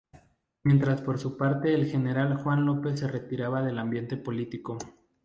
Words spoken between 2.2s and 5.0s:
Juan López se retiraba del ambiente político.